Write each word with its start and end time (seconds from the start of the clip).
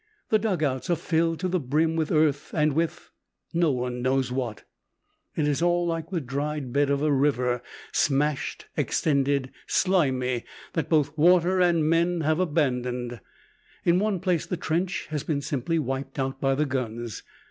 The 0.29 0.39
dug 0.39 0.63
outs 0.63 0.89
are 0.89 0.95
filled 0.95 1.39
to 1.41 1.47
the 1.47 1.59
brim 1.59 1.95
with 1.95 2.11
earth 2.11 2.55
and 2.55 2.73
with 2.73 3.11
no 3.53 3.69
one 3.69 4.01
knows 4.01 4.31
what. 4.31 4.63
It 5.35 5.47
is 5.47 5.61
all 5.61 5.85
like 5.85 6.09
the 6.09 6.19
dried 6.19 6.73
bed 6.73 6.89
of 6.89 7.03
a 7.03 7.11
river, 7.13 7.61
smashed, 7.91 8.65
extended, 8.75 9.51
slimy, 9.67 10.43
that 10.73 10.89
both 10.89 11.15
water 11.15 11.59
and 11.61 11.87
men 11.87 12.21
have 12.21 12.39
abandoned. 12.39 13.19
In 13.85 13.99
one 13.99 14.19
place 14.19 14.47
the 14.47 14.57
trench 14.57 15.05
has 15.11 15.21
been 15.23 15.41
simply 15.43 15.77
wiped 15.77 16.17
out 16.17 16.41
by 16.41 16.55
the 16.55 16.65
guns. 16.65 17.21